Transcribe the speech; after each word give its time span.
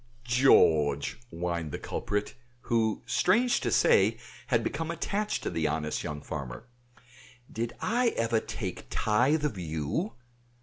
"George!" 0.25 1.19
whined 1.29 1.71
the 1.71 1.77
culprit, 1.77 2.33
who, 2.61 3.03
strange 3.05 3.59
to 3.59 3.69
say, 3.69 4.17
had 4.47 4.63
become 4.63 4.89
attached 4.89 5.43
to 5.43 5.51
the 5.51 5.67
honest 5.67 6.03
young 6.03 6.23
farmer. 6.23 6.65
"Did 7.51 7.73
ever 7.79 8.37
I 8.37 8.43
take 8.47 8.87
tithe 8.89 9.45
of 9.45 9.59
you? 9.59 10.13